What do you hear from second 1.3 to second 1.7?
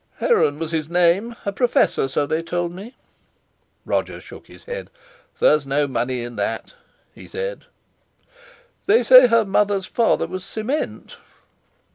a